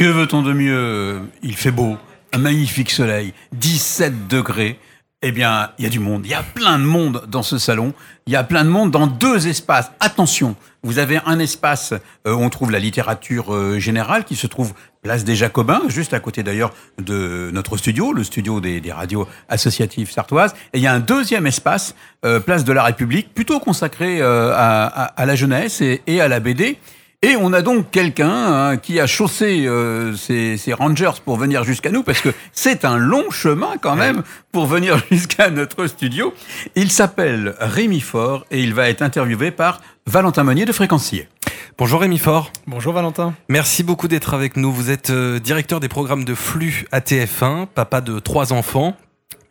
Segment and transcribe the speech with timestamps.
[0.00, 1.20] Que veut-on de mieux?
[1.42, 1.98] Il fait beau,
[2.32, 4.78] un magnifique soleil, 17 degrés.
[5.20, 6.22] Eh bien, il y a du monde.
[6.24, 7.92] Il y a plein de monde dans ce salon.
[8.26, 9.92] Il y a plein de monde dans deux espaces.
[10.00, 11.92] Attention, vous avez un espace
[12.26, 16.14] euh, où on trouve la littérature euh, générale qui se trouve place des Jacobins, juste
[16.14, 20.54] à côté d'ailleurs de notre studio, le studio des, radios associatives sartoises.
[20.72, 21.94] Et il y a un deuxième espace,
[22.24, 26.78] euh, place de la République, plutôt consacré à, la jeunesse et à la BD.
[27.22, 31.64] Et on a donc quelqu'un hein, qui a chaussé euh, ses, ses, rangers pour venir
[31.64, 34.22] jusqu'à nous, parce que c'est un long chemin quand même
[34.52, 36.32] pour venir jusqu'à notre studio.
[36.76, 41.28] Il s'appelle Rémi Fort et il va être interviewé par Valentin Meunier de Fréquencier.
[41.76, 42.52] Bonjour Rémi Fort.
[42.66, 43.34] Bonjour Valentin.
[43.50, 44.72] Merci beaucoup d'être avec nous.
[44.72, 48.96] Vous êtes euh, directeur des programmes de flux à TF1, papa de trois enfants.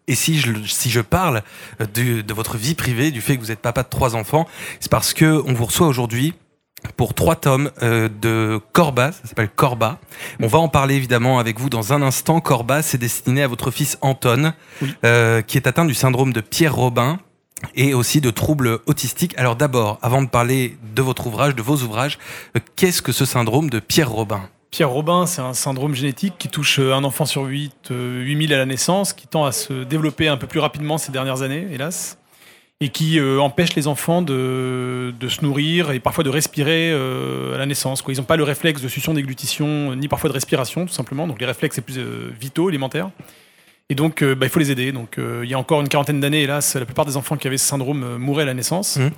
[0.07, 1.43] Et si je, si je parle
[1.79, 4.47] de, de votre vie privée, du fait que vous êtes papa de trois enfants,
[4.79, 6.33] c'est parce que on vous reçoit aujourd'hui
[6.97, 9.99] pour trois tomes euh, de Corba, ça s'appelle Corba.
[10.41, 12.41] On va en parler évidemment avec vous dans un instant.
[12.41, 14.93] Corba, c'est destiné à votre fils Anton, oui.
[15.05, 17.19] euh, qui est atteint du syndrome de Pierre Robin
[17.75, 19.37] et aussi de troubles autistiques.
[19.37, 22.17] Alors d'abord, avant de parler de votre ouvrage, de vos ouvrages,
[22.55, 24.41] euh, qu'est-ce que ce syndrome de Pierre Robin?
[24.71, 28.67] Pierre Robin, c'est un syndrome génétique qui touche un enfant sur 8, 8000 à la
[28.67, 32.19] naissance, qui tend à se développer un peu plus rapidement ces dernières années, hélas
[32.81, 37.55] et qui euh, empêche les enfants de, de, se nourrir et parfois de respirer euh,
[37.55, 38.01] à la naissance.
[38.01, 38.13] Quoi.
[38.13, 41.27] Ils n'ont pas le réflexe de succion, déglutition, ni parfois de respiration, tout simplement.
[41.27, 43.09] Donc les réflexes, c'est plus euh, vitaux, élémentaires.
[43.89, 44.91] Et donc, bah, il faut les aider.
[44.91, 47.57] Donc, il y a encore une quarantaine d'années, hélas, la plupart des enfants qui avaient
[47.57, 48.97] ce syndrome mouraient à la naissance.
[48.97, 49.09] Mmh.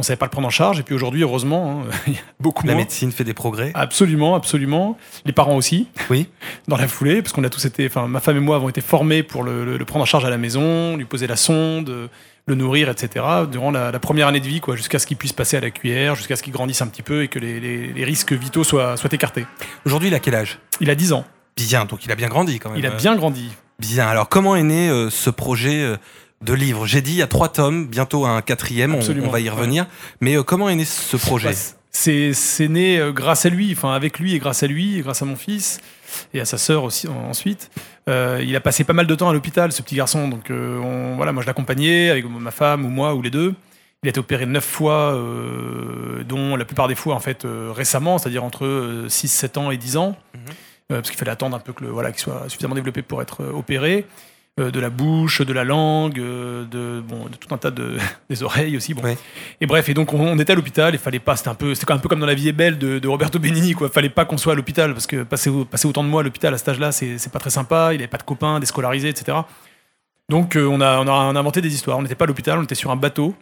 [0.00, 0.80] On savait pas le prendre en charge.
[0.80, 2.82] Et puis aujourd'hui, heureusement, hein, il y a beaucoup La moins.
[2.82, 3.70] médecine fait des progrès.
[3.74, 4.98] Absolument, absolument.
[5.26, 5.86] Les parents aussi.
[6.10, 6.28] Oui.
[6.66, 8.80] Dans la foulée, parce qu'on a tous été, enfin, ma femme et moi avons été
[8.80, 12.10] formés pour le, le, le, prendre en charge à la maison, lui poser la sonde,
[12.46, 13.24] le nourrir, etc.
[13.50, 15.70] Durant la, la première année de vie, quoi, jusqu'à ce qu'il puisse passer à la
[15.70, 18.62] cuillère, jusqu'à ce qu'il grandisse un petit peu et que les, les, les risques vitaux
[18.62, 19.46] soient, soient écartés.
[19.84, 20.60] Aujourd'hui, il a quel âge?
[20.80, 21.24] Il a 10 ans.
[21.56, 22.78] Bien, donc il a bien grandi quand même.
[22.78, 23.50] Il a bien grandi.
[23.78, 24.06] Bien.
[24.06, 25.96] Alors, comment est né euh, ce projet euh,
[26.42, 26.86] de livre?
[26.86, 29.84] J'ai dit il y a trois tomes, bientôt un quatrième, on, on, va y revenir.
[29.84, 29.90] Ouais.
[30.20, 31.54] Mais euh, comment est né ce projet?
[31.90, 35.24] C'est né grâce à lui, enfin avec lui et grâce à lui, et grâce à
[35.24, 35.80] mon fils
[36.34, 37.70] et à sa sœur aussi ensuite.
[38.08, 40.28] Euh, il a passé pas mal de temps à l'hôpital, ce petit garçon.
[40.28, 43.54] Donc euh, on, voilà, moi je l'accompagnais avec ma femme ou moi ou les deux.
[44.02, 48.18] Il a été opéré neuf fois, euh, dont la plupart des fois en fait récemment,
[48.18, 50.52] c'est-à-dire entre 6, 7 ans et 10 ans, mm -hmm.
[50.88, 53.44] parce qu'il fallait attendre un peu que le, voilà, qu'il soit suffisamment développé pour être
[53.44, 54.06] opéré
[54.58, 57.98] de la bouche, de la langue, de, bon, de tout un tas de
[58.30, 58.94] des oreilles aussi.
[58.94, 59.02] Bon.
[59.60, 60.94] Et bref, et donc on, on était à l'hôpital.
[60.94, 61.36] Il fallait pas.
[61.36, 63.38] C'était un peu, c'était un peu comme dans La vie est belle de, de Roberto
[63.38, 63.74] Benigni.
[63.74, 63.90] Quoi.
[63.90, 66.54] Fallait pas qu'on soit à l'hôpital parce que passer, passer autant de mois à l'hôpital
[66.54, 67.92] à cet âge-là, c'est, c'est pas très sympa.
[67.92, 69.38] Il avait pas de copains, déscolarisé, etc.
[70.28, 71.98] Donc euh, on a, on a on a inventé des histoires.
[71.98, 73.34] On n'était pas à l'hôpital, on était sur un bateau.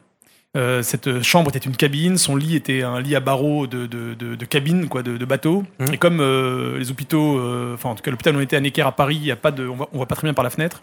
[0.57, 4.15] Euh, cette chambre était une cabine, son lit était un lit à barreaux de, de,
[4.15, 5.65] de, de cabine, quoi, de, bateau.
[5.81, 5.93] Mmh.
[5.93, 7.41] Et comme euh, les hôpitaux,
[7.75, 9.51] enfin en tout cas l'hôpital où on était à Necker à Paris, y a pas
[9.51, 10.83] de, on voit, on voit pas très bien par la fenêtre.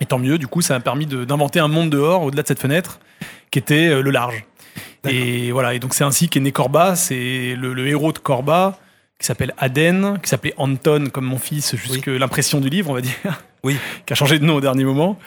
[0.00, 2.60] Et tant mieux, du coup, ça a permis d'inventer un monde dehors, au-delà de cette
[2.60, 2.98] fenêtre,
[3.50, 4.44] qui était euh, le large.
[5.08, 8.78] Et voilà, et donc c'est ainsi qu'est né Corba, c'est le, le, héros de Corba,
[9.18, 12.18] qui s'appelle Aden, qui s'appelait Anton, comme mon fils, jusque oui.
[12.18, 13.42] l'impression du livre, on va dire.
[13.64, 13.76] Oui.
[14.06, 15.18] qui a changé de nom au dernier moment.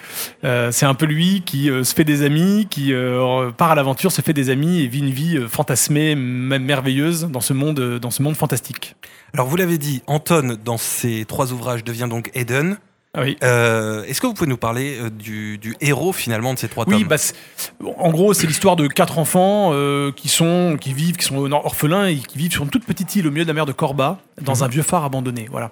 [0.44, 3.74] Euh, c'est un peu lui qui euh, se fait des amis, qui euh, part à
[3.74, 7.98] l'aventure, se fait des amis et vit une vie fantasmée, même merveilleuse dans ce monde,
[7.98, 8.96] dans ce monde fantastique.
[9.32, 12.78] Alors vous l'avez dit, Anton, dans ses trois ouvrages, devient donc Eden.
[13.16, 13.38] Ah oui.
[13.42, 16.84] Euh, Est-ce que vous pouvez nous parler euh, du, du, héros finalement de ces trois
[16.86, 17.16] oui, tomes bah
[17.96, 22.08] En gros, c'est l'histoire de quatre enfants euh, qui sont qui vivent, qui sont orphelins
[22.08, 24.18] et qui vivent sur une toute petite île au milieu de la mer de Corba,
[24.42, 24.62] dans mmh.
[24.62, 25.46] un vieux phare abandonné.
[25.50, 25.70] Voilà.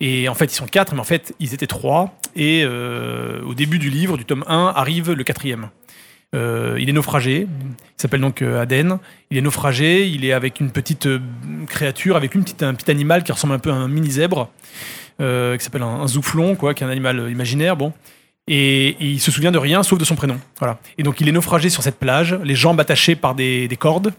[0.00, 2.12] Et en fait, ils sont quatre, mais en fait, ils étaient trois.
[2.34, 5.68] Et euh, au début du livre, du tome 1, arrive le quatrième.
[6.34, 8.98] Euh, il est naufragé, il s'appelle donc Aden.
[9.30, 11.08] Il est naufragé, il est avec une petite
[11.68, 14.50] créature, avec une petite, un petit animal qui ressemble un peu à un mini zèbre
[15.20, 17.92] euh, qui s'appelle un, un, zouflon, quoi, qui est un animal imaginaire, bon.
[18.48, 20.38] Et, il se souvient de rien sauf de son prénom.
[20.58, 20.78] Voilà.
[20.98, 24.12] Et donc il est naufragé sur cette plage, les jambes attachées par des, des cordes.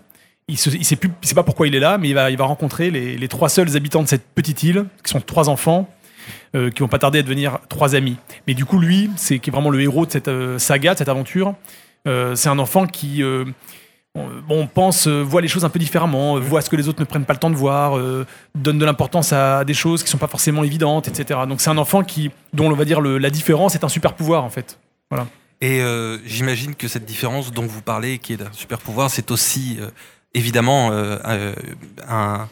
[0.48, 3.28] Il ne sait, pas pourquoi il est là, mais il va, il va rencontrer les,
[3.28, 5.90] trois seuls habitants de cette petite île, qui sont trois enfants,
[6.56, 8.18] euh, qui vont pas tarder à devenir trois amis.
[8.48, 10.98] Mais du coup, lui, c'est qui est vraiment le héros de cette euh, saga, de
[10.98, 11.56] cette aventure.
[12.08, 13.24] Euh, c'est un enfant qui
[14.16, 17.00] bon, pense, euh, voit les choses un peu différemment, euh, voit ce que les autres
[17.00, 18.26] ne prennent pas le temps de voir, euh,
[18.56, 21.42] donne de l'importance à des choses qui sont pas forcément évidentes, etc.
[21.48, 24.44] Donc c'est un enfant qui, dont on va dire la différence est un super pouvoir
[24.44, 24.78] en fait.
[25.10, 25.28] Voilà.
[25.62, 29.30] Et euh, j'imagine que cette différence dont vous parlez, qui est un super pouvoir, c'est
[29.32, 29.80] aussi
[30.34, 32.50] évidemment un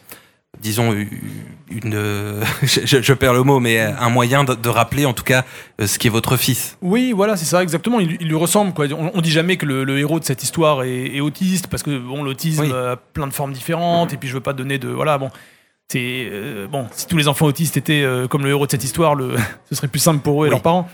[0.60, 0.94] disons
[1.70, 5.46] une je, je, perds le mot mais un moyen de, de, rappeler en tout cas
[5.84, 8.86] ce qui est votre fils oui voilà c'est ça exactement il, il, lui ressemble quoi
[8.92, 11.84] on, on dit jamais que le, le, héros de cette histoire est, est autiste parce
[11.84, 12.74] que bon l'autisme oui.
[12.74, 14.16] a plein de formes différentes mmh.
[14.16, 15.30] et puis je veux pas donner de voilà bon
[15.92, 18.84] c'est euh, bon, si tous les enfants autistes étaient euh, comme le héros de cette
[18.84, 19.36] histoire, le,
[19.70, 20.52] ce serait plus simple pour eux et Oui.
[20.52, 20.88] leurs parents.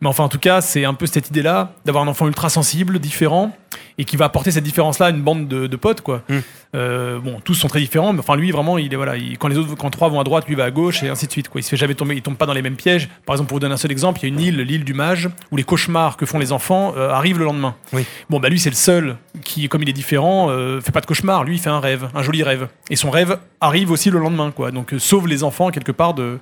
[0.00, 3.00] Mais enfin, en tout cas, c'est un peu cette idée-là d'avoir un enfant ultra sensible,
[3.00, 3.56] différent,
[3.98, 6.22] et qui va apporter cette différence-là à une bande de, de potes, quoi.
[6.28, 6.38] Mm.
[6.74, 9.48] Euh, bon, tous sont très différents, mais enfin, lui, vraiment, il est voilà, il- quand
[9.48, 11.48] les autres, quand trois vont à droite, lui va à gauche, et ainsi de suite,
[11.48, 11.60] quoi.
[11.60, 13.08] Il se fait jamais tomber, il tombe pas dans les mêmes pièges.
[13.24, 14.92] Par exemple, pour vous donner un seul exemple, il y a une île, l'île du
[14.92, 17.74] mage, où les cauchemars que font les enfants euh, arrivent le lendemain.
[17.94, 18.04] Oui.
[18.28, 21.06] Bon, bah lui, c'est le seul qui, comme il est différent, euh, fait pas de
[21.06, 21.44] cauchemar.
[21.44, 22.68] Lui, il fait un rêve, un joli rêve.
[22.90, 24.70] Et son rêve arrive aussi le lendemain, quoi.
[24.72, 26.38] Donc, euh, sauve les enfants quelque part de,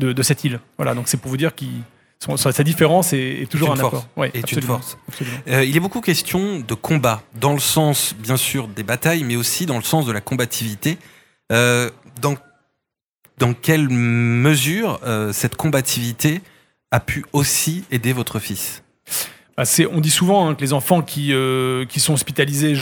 [0.00, 0.58] de, de cette île.
[0.78, 1.68] Voilà, donc c'est pour vous dire qu'il
[2.18, 3.94] son- sa différence est, est toujours une un force.
[3.94, 4.08] apport.
[4.16, 4.98] Ouais, Est une force.
[5.48, 9.36] Euh, il est beaucoup question de combat, dans le sens, bien sûr, des batailles, mais
[9.36, 10.98] aussi dans le sens de la combativité.
[11.52, 12.34] Euh, dans,
[13.38, 16.40] dans quelle mesure euh, cette combativité
[16.90, 18.82] a pu aussi aider votre fils?
[19.56, 21.32] Bah, on dit souvent hein, que les enfants qui,
[21.88, 22.74] qui sont hospitalisés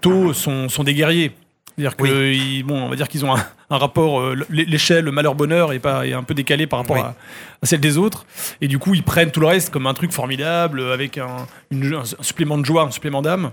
[0.00, 1.32] tôt sont, sont des guerriers.
[1.76, 5.04] C'est-à-dire que, ils- bon, on va dire qu'ils ont un, un rapport, euh, l'é- l'échelle,
[5.04, 7.02] le malheur-bonheur est, pas, est un peu décalé par rapport Oui.
[7.02, 7.14] à,
[7.62, 8.26] à celle des autres.
[8.60, 11.94] Et du coup, ils prennent tout le reste comme un truc formidable, avec un, une-
[11.94, 13.52] un supplément de joie, un supplément d'âme.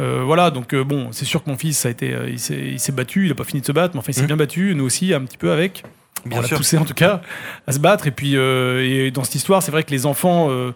[0.00, 2.38] Euh, voilà, donc euh, bon, c'est sûr que mon fils, ça a été, il
[2.80, 4.26] s'est battu, il n'a pas fini de se battre, mais enfin, il s'est Mhm.
[4.28, 5.84] bien battu, nous aussi, un petit peu avec.
[6.24, 7.20] Bien on l'a poussé en tout cas
[7.66, 8.06] à se battre.
[8.06, 10.72] Et puis, euh, et dans cette histoire, c'est vrai que les enfants euh,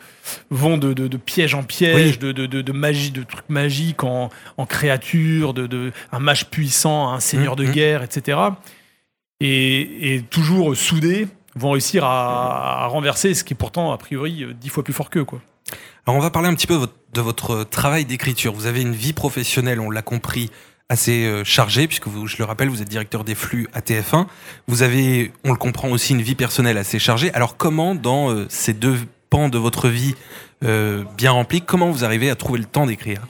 [0.50, 2.32] vont de, de- de piège en piège, Oui.
[2.32, 7.64] de, magie, de trucs magiques en, en créatures, de, un mage puissant, un seigneur de
[7.64, 7.72] Mhm.
[7.72, 8.38] guerre, etc.
[9.40, 14.42] Et, et toujours soudés, vont réussir à, à renverser ce qui est pourtant, a priori,
[14.44, 15.24] euh, dix fois plus fort qu'eux.
[15.24, 15.40] Quoi.
[16.06, 18.52] Alors on va parler un petit peu de votre, de votre travail d'écriture.
[18.52, 20.50] Vous avez une vie professionnelle, on l'a compris,
[20.88, 24.26] assez euh, chargée, puisque vous, je le rappelle, vous êtes directeur des flux à TF1.
[24.68, 27.32] Vous avez, on le comprend aussi, une vie personnelle assez chargée.
[27.34, 28.96] Alors comment, dans euh, ces deux
[29.30, 30.14] pans de votre vie
[30.64, 33.20] euh, bien remplis, comment vous arrivez à trouver le temps d'écrire?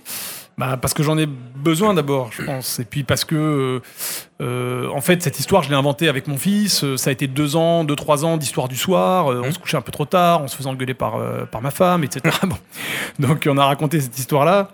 [0.59, 2.79] Bah, parce que j'en ai besoin d'abord, je pense.
[2.79, 3.83] Et puis parce que,
[4.41, 6.85] euh, en fait, cette histoire, je l'ai inventée avec mon fils.
[6.97, 9.31] Ça a été deux ans, deux, trois ans d'histoire du soir.
[9.33, 9.53] Euh, On Mhm.
[9.53, 12.05] se couchait un peu trop tard, on se faisait engueuler par, euh, par ma femme,
[12.05, 12.35] etc.
[12.47, 12.57] Bon.
[13.19, 14.71] Donc, on a raconté cette histoire-là.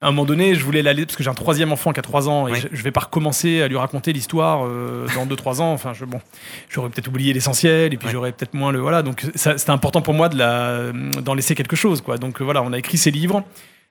[0.00, 2.02] À un moment donné, je voulais l'aller, parce que j'ai un troisième enfant qui a
[2.04, 5.34] trois ans, et je, je vais pas recommencer à lui raconter l'histoire euh, dans deux,
[5.34, 5.72] trois ans.
[5.72, 6.20] Enfin, je, bon,
[6.68, 8.12] j'aurais peut-être oublié l'essentiel, et puis Ouais.
[8.12, 8.78] j'aurais peut-être moins le.
[8.78, 10.92] Voilà, donc c'était important pour moi de la-
[11.22, 12.16] d'en laisser quelque chose, quoi.
[12.16, 13.42] Donc, voilà, on a écrit ces livres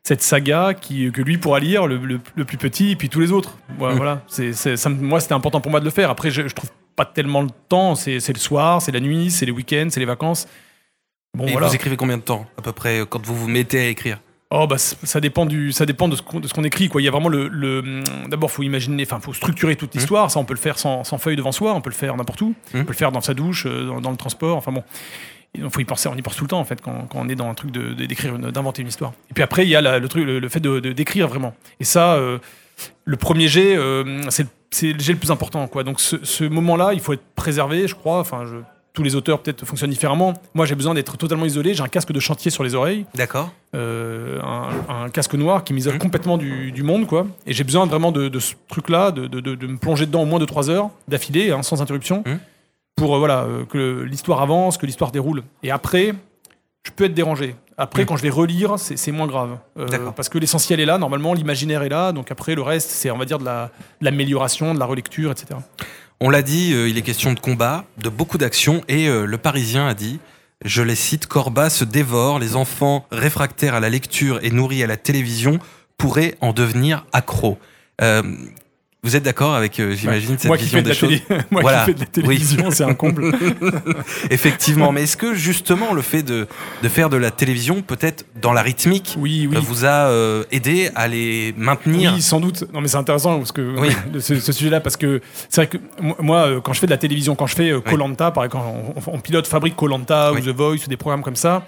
[0.04, 3.20] cette saga qui, que lui pourra lire, le, le- le plus petit, et puis tous
[3.20, 3.58] les autres.
[3.78, 3.98] Voilà, Mm.
[3.98, 4.22] voilà.
[4.28, 6.10] C'est, c'est- ça me- moi, c'était important pour moi de le faire.
[6.10, 7.96] Après, je, je trouve pas tellement le temps.
[7.96, 10.48] C'est, c'est le soir, c'est la nuit, c'est les week-ends, c'est les vacances.
[11.34, 11.68] Bon, Et voilà.
[11.68, 14.20] vous écrivez combien de temps, à peu près, quand vous vous mettez à écrire?
[14.50, 16.88] Oh, bah, ça dépend, du, ça dépend de ce qu'on, écrit.
[16.88, 17.02] Quoi.
[17.02, 17.50] Il y a vraiment le.
[17.50, 19.98] le d'abord, faut imaginer, enfin, faut structurer toute Mm.
[19.98, 20.32] l'histoire.
[20.32, 22.42] Ça, on peut le faire sans, sans feuille devant soi, on peut le faire n'importe
[22.42, 22.56] où.
[22.74, 22.80] Mm.
[22.80, 24.56] On peut le faire dans sa douche, euh, dans, dans le transport.
[24.58, 24.84] Enfin bon.
[25.56, 27.30] Il faut y penser, on y pense tout le temps en fait quand, quand on
[27.30, 29.14] est dans un truc de, d'écrire, d'inventer une histoire.
[29.32, 31.56] Et puis après, il y a la- le truc, le, le fait de, d'écrire vraiment.
[31.80, 32.38] Et ça, euh,
[33.06, 35.66] le premier jet, euh, c'est, le- c'est le jet le plus important.
[35.68, 35.84] Quoi.
[35.84, 38.20] Donc ce, ce moment-là, il faut être préservé, je crois.
[38.20, 38.58] Enfin, je-
[38.98, 40.34] tous les auteurs peut-être fonctionnent différemment.
[40.56, 41.76] Moi, j'ai besoin d'être totalement isolé.
[41.76, 43.52] J'ai un casque de chantier sur les oreilles D'accord.
[43.76, 46.00] euh, un, un casque noir qui m'isole Mhm.
[46.00, 47.28] complètement du, du monde, quoi.
[47.46, 50.24] Et j'ai besoin vraiment de, de ce truc-là, de, de- de- de me plonger dedans
[50.24, 52.40] au moins de 3 heures d'affilée, hein, sans interruption, Mhm.
[52.96, 55.44] pour euh, voilà euh, que l'histoire avance, que l'histoire déroule.
[55.62, 56.16] Et après,
[56.84, 57.56] je peux être dérangé.
[57.78, 58.08] Après, Mhm.
[58.08, 59.60] quand je vais relire, c'est moins grave.
[60.16, 62.12] Parce que l'essentiel est là, normalement, l'imaginaire est là.
[62.14, 63.70] Donc après, le reste, c'est, on va dire, de la-
[64.02, 65.60] de l'amélioration, de la relecture, etc.
[66.20, 69.38] On l'a dit, euh, il est question de combat, de beaucoup d'actions, et euh, le
[69.38, 70.20] Parisien a dit,
[70.66, 74.88] je les cite, Corba se dévore, les enfants réfractaires à la lecture et nourris à
[74.88, 75.60] la télévision
[75.98, 77.60] pourraient en devenir accros.
[78.02, 78.24] Euh,
[79.04, 81.42] vous êtes d'accord avec, euh, j'imagine, cette Moi qui vision fais de des choses télé,
[81.52, 81.80] moi Voilà.
[81.80, 83.32] qui fais de la télévision, c'est un comble.
[84.30, 86.48] Effectivement, mais est-ce que justement le fait de,
[86.84, 89.56] de faire de la télévision, peut-être dans la rythmique, Oui, oui.
[89.58, 92.66] euh, vous a euh, aidé à les maintenir Oui, sans doute.
[92.74, 93.90] Non, mais c'est intéressant parce que Oui.
[94.20, 95.78] ce, ce sujet-là, parce que c'est vrai que
[96.22, 97.82] moi- quand je fais de la télévision, quand je fais Oui.
[97.86, 100.42] Colanta, par exemple, quand on, on pilote Fabrique Colanta Oui.
[100.42, 101.66] ou The Voice ou des programmes comme ça,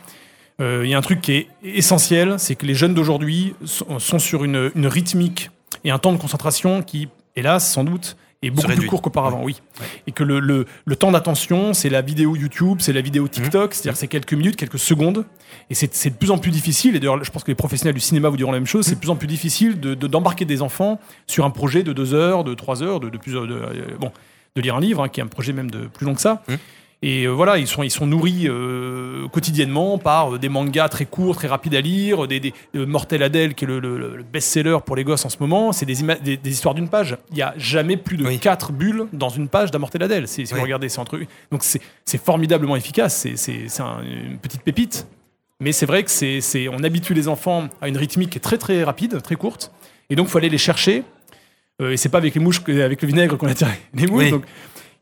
[0.62, 4.00] euh, il y a un truc qui est essentiel, c'est que les jeunes d'aujourd'hui sont,
[4.00, 5.52] sont sur une, une rythmique
[5.86, 7.08] et un temps de concentration qui,
[7.40, 9.62] hélas, sans doute, est beaucoup plus court qu'auparavant, oui.
[10.08, 13.30] Et que le, le- le temps d'attention, c'est la vidéo YouTube, c'est la vidéo Mmh.
[13.30, 15.26] TikTok, c'est-à-dire c'est quelques minutes, quelques secondes.
[15.70, 18.00] Et c'est de plus en plus difficile, et d'ailleurs je pense que les professionnels du
[18.00, 20.46] cinéma vous diront la même chose, c'est de plus en plus difficile de- de- d'embarquer
[20.46, 23.46] des enfants sur un projet de deux heures, de trois heures, de, de plusieurs...
[23.46, 24.12] de- euh, bon,
[24.56, 26.42] de lire un livre, hein, qui est un projet même de plus long que ça.
[26.48, 26.54] Mmh.
[27.02, 31.06] Et euh, voilà, ils sont, ils sont nourris euh, quotidiennement par euh, des mangas très
[31.06, 34.80] courts, très rapides à lire, des, des Mortel Adèle, qui est le, le- le best-seller
[34.86, 35.72] pour les gosses en ce moment.
[35.72, 37.16] C'est des, ima- des, des histoires d'une page.
[37.30, 38.38] Il n'y a jamais plus de Oui.
[38.40, 40.28] quatre bulles dans une page d'Amortel Adèle.
[40.28, 40.60] Si, si Oui.
[40.60, 41.18] vous regardez, c'est entre
[41.52, 43.16] Donc c'est formidablement efficace.
[43.16, 45.08] C'est- C'est c'est un- une petite pépite.
[45.62, 48.58] Mais c'est vrai que c'est on habitue les enfants à une rythmique qui est très
[48.58, 49.72] très rapide, très courte.
[50.10, 51.04] Et donc, il faut aller les chercher.
[51.82, 54.24] Euh, et c'est pas avec les mouches, avec le vinaigre qu'on attire les mouches.
[54.26, 54.32] Oui.
[54.32, 54.44] Donc,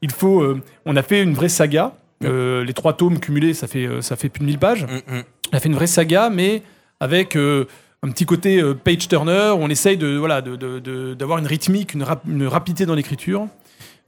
[0.01, 0.41] il faut.
[0.41, 1.93] euh, on a fait une vraie saga.
[2.23, 4.83] Euh, les trois tomes cumulés, ça fait, euh, ça fait plus de 1000 pages.
[4.85, 5.23] Mm, mm.
[5.53, 6.63] On a fait une vraie saga, mais
[6.99, 7.65] avec euh,
[8.03, 9.51] un petit côté euh, page turner.
[9.55, 12.85] où On essaye de voilà de- de- de- d'avoir une rythmique, une, rap- une rapidité
[12.87, 13.47] dans l'écriture,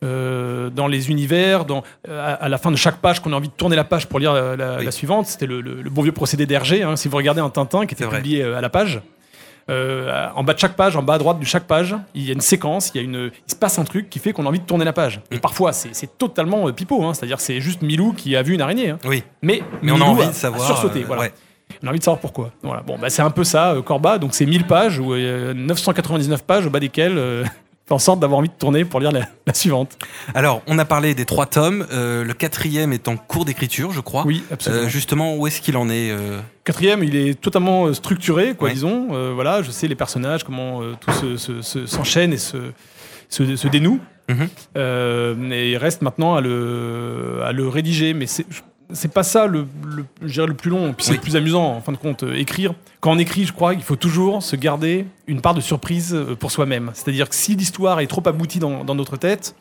[0.03, 3.50] euh, dans les univers, dans, à, à la fin de chaque page, qu'on a envie
[3.50, 4.86] de tourner la page pour lire la, la- Oui.
[4.86, 5.27] la suivante.
[5.27, 6.81] C'était le, le- le bon vieux procédé d'Hergé.
[6.84, 6.96] hein.
[6.96, 8.17] si vous regardez un Tintin qui était vrai.
[8.17, 9.01] publié euh, à la page.
[9.69, 12.29] Euh, en bas de chaque page, en bas à droite de chaque page, il y
[12.29, 14.45] a une séquence, il, y a une, il se passe un truc qui fait qu'on
[14.45, 15.21] a envie de tourner la page.
[15.31, 15.39] Et Mm.
[15.39, 17.13] parfois, c'est totalement euh, pipeau, hein.
[17.13, 18.89] c'est-à-dire c'est juste Milou qui a vu une araignée.
[18.89, 18.99] hein.
[19.05, 20.65] Oui, Mais, mais on a envie a- de savoir.
[20.65, 21.21] sursauté, euh, voilà.
[21.23, 21.33] ouais.
[21.83, 22.51] On a envie de savoir pourquoi.
[22.63, 22.81] Voilà.
[22.81, 24.17] Bon, bah, c'est un peu ça, Corba.
[24.17, 27.17] Donc, c'est 1000 pages ou euh, 999 pages au bas desquelles
[27.89, 29.98] fait en sorte d'avoir envie de tourner pour lire la, la suivante.
[30.34, 31.86] Alors, on a parlé des trois tomes.
[31.91, 34.24] euh, le quatrième est en cours d'écriture, je crois.
[34.25, 34.84] Oui, absolument.
[34.84, 38.74] Euh, justement, où est-ce qu'il en est euh Quatrième, il est totalement structuré, quoi, Ouais.
[38.75, 39.08] disons.
[39.34, 42.58] Voilà, je sais les personnages, comment tout se- se- se- s'enchaîne et se,
[43.29, 44.00] se, dénoue.
[44.75, 48.13] Et il reste maintenant à le, à le rédiger.
[48.13, 48.46] Mais c'est
[48.91, 50.05] c'est pas ça le, le,
[50.46, 50.93] le plus long.
[50.93, 51.17] Puis c'est Oui.
[51.17, 52.24] le plus amusant, en fin de compte.
[52.24, 52.74] euh, écrire.
[53.01, 56.36] Quand on écrit, je crois qu'il faut toujours se garder une part de surprise euh,
[56.36, 56.91] pour soi-même.
[56.93, 59.55] C'est-à-dire que si l'histoire est trop aboutie dans, dans notre tête,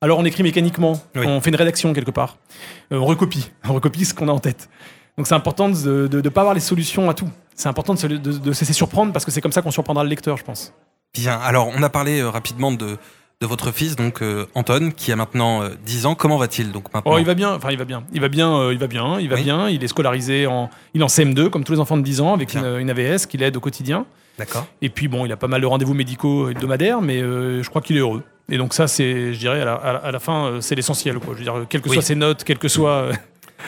[0.00, 1.00] alors on écrit mécaniquement.
[1.14, 1.24] Oui.
[1.26, 2.36] On fait une rédaction quelque part.
[2.92, 3.50] Euh, on recopie.
[3.68, 4.68] On recopie ce qu'on a en tête.
[5.16, 7.28] Donc c'est important de ne pas avoir les solutions à tout.
[7.54, 9.70] C'est important de se, de- de se laisser surprendre parce que c'est comme ça qu'on
[9.70, 10.72] surprendra le lecteur, je pense.
[11.14, 11.38] Bien.
[11.38, 12.96] Alors, on a parlé euh, rapidement de,
[13.42, 16.14] de votre fils, donc euh, Anton, qui a maintenant euh, 10 ans.
[16.14, 17.12] Comment va-t-il donc maintenant?
[17.14, 17.52] Oh, il va bien.
[17.54, 18.04] Enfin, il va bien.
[18.14, 18.56] Il va bien.
[18.56, 19.18] euh, il va bien.
[19.20, 19.42] Il va Oui.
[19.42, 19.68] bien.
[19.68, 20.70] Il est scolarisé en.
[20.94, 23.26] Il est en CM2 comme tous les enfants de 10 ans avec une, une AVS
[23.26, 24.06] qui l'aide au quotidien.
[24.38, 24.66] D'accord.
[24.80, 27.82] Et puis bon, il a pas mal de rendez-vous médicaux hebdomadaires, mais euh, je crois
[27.82, 28.22] qu'il est heureux.
[28.50, 31.18] Et donc ça, c'est, je dirais, à la, à la- fin, euh, c'est l'essentiel.
[31.18, 31.34] Quoi.
[31.34, 31.94] Je veux dire, quelles que Oui.
[31.94, 33.12] soient ses notes, quel que soit euh,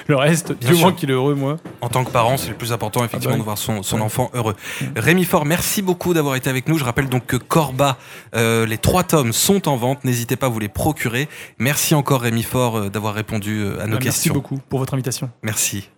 [0.06, 0.84] le reste, Bien du sûr.
[0.86, 1.56] moins qu'il est heureux, moi.
[1.80, 3.40] En tant que parent, c'est le plus important, effectivement, Ah bah oui.
[3.40, 4.54] de voir son, son enfant heureux.
[4.96, 6.78] Rémi Fort, merci beaucoup d'avoir été avec nous.
[6.78, 7.96] Je rappelle donc que Corba,
[8.34, 10.04] euh, les trois tomes sont en vente.
[10.04, 11.28] N'hésitez pas à vous les procurer.
[11.58, 14.34] Merci encore, Rémi Fort, euh, d'avoir répondu euh, à nos Merci questions.
[14.34, 15.30] beaucoup pour votre invitation.
[15.42, 15.88] Merci.